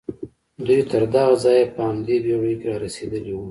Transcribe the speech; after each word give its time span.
دوی 0.65 0.81
تر 0.91 1.03
دغه 1.15 1.35
ځايه 1.43 1.65
په 1.73 1.81
همدې 1.89 2.15
بېړيو 2.23 2.57
کې 2.61 2.67
را 2.71 2.77
رسېدلي 2.85 3.33
وو. 3.35 3.45